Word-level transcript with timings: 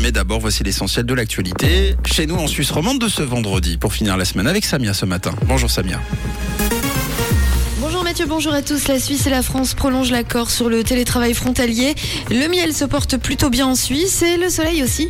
Mais 0.00 0.12
d'abord 0.12 0.38
voici 0.38 0.62
l'essentiel 0.62 1.04
de 1.04 1.14
l'actualité. 1.14 1.96
Chez 2.06 2.26
nous 2.26 2.36
en 2.36 2.46
Suisse 2.46 2.70
romande 2.70 3.00
de 3.00 3.08
ce 3.08 3.22
vendredi 3.24 3.76
pour 3.76 3.92
finir 3.92 4.16
la 4.16 4.24
semaine 4.24 4.46
avec 4.46 4.64
Samia 4.64 4.94
ce 4.94 5.04
matin. 5.04 5.32
Bonjour 5.46 5.68
Samia. 5.68 6.00
Bonjour 7.80 8.04
Mathieu, 8.04 8.26
bonjour 8.26 8.52
à 8.52 8.62
tous. 8.62 8.86
La 8.86 9.00
Suisse 9.00 9.26
et 9.26 9.30
la 9.30 9.42
France 9.42 9.74
prolongent 9.74 10.12
l'accord 10.12 10.52
sur 10.52 10.68
le 10.68 10.84
télétravail 10.84 11.34
frontalier. 11.34 11.96
Le 12.30 12.46
miel 12.46 12.72
se 12.72 12.84
porte 12.84 13.16
plutôt 13.16 13.50
bien 13.50 13.66
en 13.66 13.74
Suisse 13.74 14.22
et 14.22 14.36
le 14.36 14.48
soleil 14.48 14.84
aussi. 14.84 15.08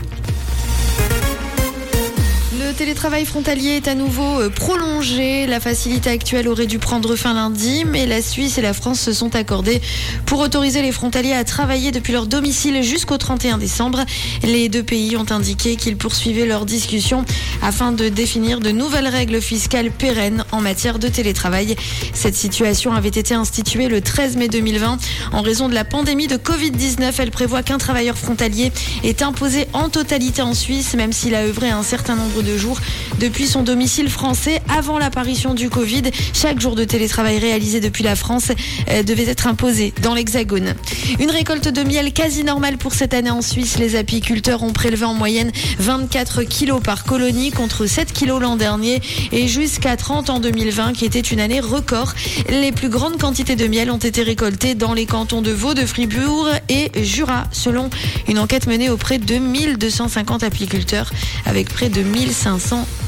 Le 2.59 2.73
télétravail 2.73 3.25
frontalier 3.25 3.77
est 3.77 3.87
à 3.87 3.95
nouveau 3.95 4.41
euh, 4.41 4.51
prolongé. 4.51 5.47
La 5.47 5.61
facilité 5.61 6.11
actuelle 6.11 6.49
aurait 6.49 6.67
dû 6.67 6.81
prendre 6.81 7.15
fin 7.15 7.33
lundi, 7.33 7.85
mais 7.87 8.05
la 8.05 8.21
Suisse 8.21 8.59
et 8.59 8.63
la 8.63 8.73
France 8.73 8.99
se 8.99 9.13
sont 9.13 9.37
accordés 9.37 9.81
pour 10.27 10.41
autoriser 10.41 10.83
les 10.83 10.91
frontaliers 10.91 11.35
à 11.35 11.45
travailler 11.45 11.93
depuis 11.93 12.13
leur 12.13 12.27
domicile 12.27 12.83
jusqu'au 12.83 13.17
31 13.17 13.59
décembre. 13.59 14.05
Les 14.43 14.69
deux 14.69 14.83
pays 14.83 15.17
ont 15.17 15.31
indiqué 15.31 15.77
qu'ils 15.77 15.97
poursuivaient 15.97 16.47
leurs 16.47 16.67
discussions 16.67 17.25
afin 17.63 17.93
de 17.93 18.09
définir 18.09 18.59
de 18.59 18.73
nouvelles 18.73 19.09
règles 19.09 19.41
fiscales 19.41 19.93
pérennes 19.93 20.45
en 20.51 20.61
matière 20.61 20.99
de 20.99 21.07
télétravail. 21.07 21.77
Cette 22.13 22.35
situation 22.35 22.93
avait 22.93 23.09
été 23.09 23.35
instituée 23.35 23.87
le 23.87 24.01
13 24.01 24.37
mai 24.37 24.49
2020 24.49 24.99
en 25.33 25.43
raison 25.43 25.69
de 25.69 25.75
la 25.75 25.85
pandémie 25.85 26.27
de 26.27 26.37
Covid-19. 26.37 27.13
Elle 27.19 27.31
prévoit 27.31 27.63
qu'un 27.63 27.79
travailleur 27.79 28.19
frontalier 28.19 28.73
est 29.05 29.23
imposé 29.23 29.69
en 29.75 29.91
totalité 29.91 30.43
en 30.43 30.55
Suisse, 30.55 30.95
même 30.95 31.13
s'il 31.13 31.37
a 31.37 31.43
œuvré 31.43 31.71
un 31.71 31.85
certain 31.85 32.17
nombre 32.17 32.43
de 32.43 32.48
jours 32.57 32.81
depuis 33.19 33.47
son 33.47 33.63
domicile 33.63 34.09
français 34.09 34.63
avant 34.69 34.99
l'apparition 34.99 35.55
du 35.55 35.71
Covid. 35.71 36.03
Chaque 36.33 36.61
jour 36.61 36.75
de 36.75 36.85
télétravail 36.85 37.39
réalisé 37.39 37.81
depuis 37.81 38.05
la 38.05 38.17
France 38.17 38.53
euh, 38.91 39.03
devait 39.03 39.27
être 39.27 39.47
imposé 39.47 39.93
dans 40.03 40.15
l'Hexagone. 40.15 40.75
Une 41.19 41.31
récolte 41.31 41.69
de 41.69 41.83
miel 41.83 42.13
quasi 42.13 42.45
normale 42.45 42.79
pour 42.79 42.95
cette 42.95 43.15
année 43.15 43.31
en 43.31 43.43
Suisse. 43.43 43.79
Les 43.79 43.97
apiculteurs 43.97 44.63
ont 44.63 44.73
prélevé 44.73 45.05
en 45.05 45.15
moyenne 45.15 45.51
24 45.81 46.45
kilos 46.45 46.81
par 46.83 47.05
colonie 47.05 47.51
contre 47.51 47.87
7 47.87 48.13
kilos 48.13 48.41
l'an 48.41 48.57
dernier 48.57 49.01
et 49.33 49.49
jusqu'à 49.49 49.97
30 49.97 50.31
en 50.31 50.39
2020 50.39 50.93
qui 50.93 51.05
était 51.05 51.21
une 51.21 51.41
année 51.41 51.61
record. 51.61 52.15
Les 52.49 52.73
plus 52.73 52.89
grandes 52.89 53.19
quantités 53.19 53.57
de 53.57 53.67
miel 53.67 53.91
ont 53.91 53.99
été 53.99 54.23
récoltées 54.23 54.75
dans 54.75 54.95
les 54.95 55.07
cantons 55.07 55.43
de 55.43 55.51
Vaud, 55.51 55.75
de 55.75 55.85
Fribourg 55.85 56.49
et 56.69 56.91
Jura 57.03 57.45
selon 57.53 57.91
une 58.29 58.39
enquête 58.39 58.67
menée 58.67 58.91
auprès 58.91 59.19
de 59.19 59.35
1250 59.37 60.45
apiculteurs 60.45 61.11
avec 61.47 61.69
près 61.69 61.89
de 61.89 62.03
1500 62.03 62.38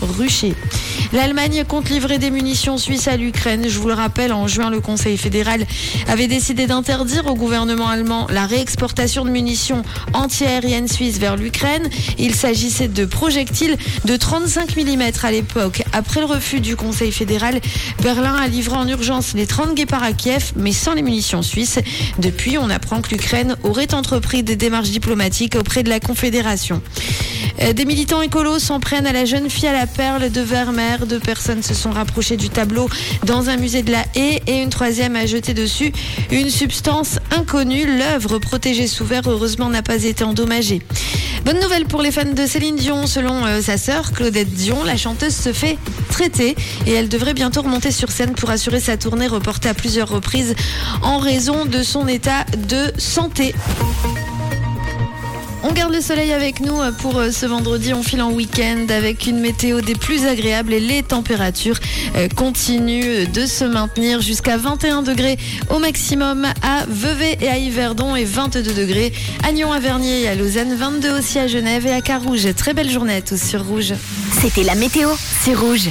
ruchers. 0.03 0.55
L'Allemagne 1.13 1.65
compte 1.67 1.91
livrer 1.91 2.19
des 2.19 2.31
munitions 2.31 2.79
suisses 2.79 3.09
à 3.09 3.17
l'Ukraine. 3.17 3.67
Je 3.69 3.79
vous 3.79 3.89
le 3.89 3.95
rappelle, 3.95 4.33
en 4.33 4.47
juin, 4.47 4.71
le 4.71 4.81
Conseil 4.81 5.17
fédéral 5.17 5.67
avait 6.09 6.27
décidé 6.29 6.67
d'interdire 6.67 7.27
au 7.27 7.35
gouvernement 7.35 7.89
allemand 7.89 8.27
la 8.31 8.47
réexportation 8.47 9.25
de 9.25 9.31
munitions 9.31 9.83
antiaériennes 10.15 10.89
suisses 10.89 11.19
vers 11.19 11.37
l'Ukraine. 11.37 11.89
Il 12.19 12.35
s'agissait 12.35 12.89
de 12.89 13.05
projectiles 13.05 13.77
de 14.05 14.17
35 14.17 14.77
mm 14.77 15.03
à 15.23 15.31
l'époque. 15.31 15.83
Après 15.93 16.21
le 16.21 16.27
refus 16.27 16.61
du 16.61 16.77
Conseil 16.77 17.13
fédéral, 17.13 17.61
Berlin 18.03 18.35
a 18.35 18.47
livré 18.47 18.77
en 18.77 18.89
urgence 18.89 19.35
les 19.35 19.47
30 19.47 19.75
guépards 19.75 20.03
à 20.03 20.13
Kiev, 20.13 20.53
mais 20.57 20.73
sans 20.73 20.95
les 20.95 21.03
munitions 21.03 21.43
suisses. 21.43 21.79
Depuis, 22.19 22.59
on 22.59 22.71
apprend 22.71 23.01
que 23.03 23.11
l'Ukraine 23.11 23.57
aurait 23.65 23.95
entrepris 23.95 24.43
des 24.43 24.57
démarches 24.57 24.91
diplomatiques 24.91 25.57
auprès 25.57 25.83
de 25.83 25.89
la 25.89 26.01
Confédération. 26.01 26.83
Euh, 27.63 27.73
des 27.73 27.85
militants 27.85 28.23
écolos 28.23 28.59
s'en 28.59 28.81
prennent 28.81 29.07
à 29.07 29.13
la 29.13 29.20
jeune 29.25 29.51
fille 29.51 29.69
à 29.69 29.73
la 29.73 29.87
perle 29.87 30.31
de 30.31 30.41
Vermeer. 30.41 31.07
Deux 31.07 31.21
personnes 31.21 31.63
se 31.63 31.75
sont 31.75 31.91
rapprochées 31.91 32.37
du 32.37 32.49
tableau 32.49 32.89
dans 33.25 33.51
un 33.51 33.57
musée 33.57 33.83
de 33.83 33.93
la 33.93 34.05
haie 34.15 34.41
et 34.47 34.63
une 34.63 34.71
troisième 34.71 35.17
a 35.17 35.27
jeté 35.27 35.55
dessus 35.55 35.93
une 36.31 36.51
substance 36.51 37.19
inconnue. 37.37 37.99
L'œuvre 37.99 38.39
protégée 38.39 38.87
sous 38.87 39.05
verre, 39.05 39.29
heureusement, 39.29 39.69
n'a 39.69 39.83
pas 39.83 40.05
été 40.05 40.25
endommagée. 40.25 40.81
Bonne 41.45 41.61
nouvelle 41.61 41.87
pour 41.87 42.03
les 42.03 42.11
fans 42.11 42.25
de 42.25 42.47
Céline 42.47 42.77
Dion. 42.77 43.07
Selon 43.07 43.45
euh, 43.47 43.61
sa 43.61 43.79
sœur, 43.79 44.13
Claudette 44.13 44.53
Dion, 44.53 44.85
la 44.85 44.97
chanteuse 44.97 45.35
se 45.35 45.53
fait 45.53 45.79
traiter 46.11 46.55
et 46.87 46.93
elle 46.93 47.09
devrait 47.09 47.35
bientôt 47.35 47.63
remonter 47.63 47.91
sur 47.91 48.11
scène 48.11 48.33
pour 48.33 48.51
assurer 48.51 48.81
sa 48.81 48.97
tournée 48.97 49.27
reportée 49.27 49.69
à 49.69 49.75
plusieurs 49.75 50.09
reprises 50.09 50.55
en 51.03 51.19
raison 51.19 51.65
de 51.65 51.83
son 51.83 52.07
état 52.09 52.45
de 52.69 52.93
santé. 52.99 53.55
On 55.63 55.73
garde 55.73 55.93
le 55.93 56.01
soleil 56.01 56.33
avec 56.33 56.61
nous 56.61 56.79
pour 57.01 57.19
euh, 57.19 57.31
ce 57.31 57.45
vendredi. 57.45 57.93
On 57.93 58.03
file 58.03 58.23
en 58.23 58.31
week-end 58.33 58.87
avec 58.89 59.27
une 59.27 59.41
météo 59.41 59.83
des 59.83 59.95
plus 59.95 60.25
agréables 60.25 60.73
et 60.73 60.81
les 60.81 61.03
températures 61.03 61.79
euh, 62.17 62.29
continuent 62.35 63.31
de 63.31 63.45
se 63.45 63.65
maintenir 63.65 64.23
jusqu'à 64.23 64.57
21 64.57 65.03
degrés 65.03 65.37
au 65.69 65.79
maximum 65.79 66.47
à 66.63 66.87
Vevey 66.89 67.37
et 67.43 67.49
à 67.49 67.59
Yverdon 67.59 68.17
et 68.17 68.25
22 68.25 68.63
degrés 68.73 69.13
à 69.47 69.53
Nyon, 69.53 69.71
à 69.71 69.81
Vernier 69.81 70.23
et 70.23 70.29
à 70.29 70.35
Lausanne, 70.35 70.75
22 70.75 71.19
aussi 71.19 71.39
à 71.39 71.47
Genève 71.47 71.87
et 71.87 71.93
à 71.93 72.01
Carouge. 72.01 72.55
Très 72.57 72.73
belle 72.73 72.91
journée 72.91 73.17
à 73.17 73.21
tous 73.21 73.41
sur 73.41 73.65
Rouge. 73.67 73.93
C'était 74.41 74.65
la 74.65 74.75
météo, 74.75 75.11
c'est 75.45 75.55
rouge. 75.55 75.91